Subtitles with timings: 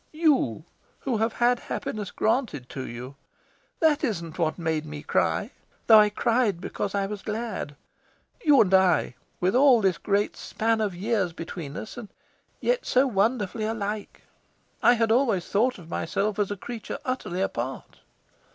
[0.13, 0.65] "You,
[1.01, 3.17] who have had happiness granted to you.
[3.81, 5.51] That isn't what made me cry,
[5.85, 5.99] though.
[5.99, 7.75] I cried because I was glad.
[8.43, 12.09] You and I, with all this great span of years between us, and
[12.59, 14.23] yet so wonderfully alike!
[14.81, 17.99] I had always thought of myself as a creature utterly apart."